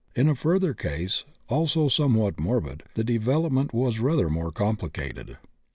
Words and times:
In 0.15 0.27
a 0.27 0.33
further 0.33 0.73
case, 0.73 1.25
also 1.47 1.87
somewhat 1.87 2.39
morbid, 2.39 2.81
the 2.95 3.03
development 3.03 3.71
was 3.71 3.99
rather 3.99 4.31
more 4.31 4.51
complicated. 4.51 5.37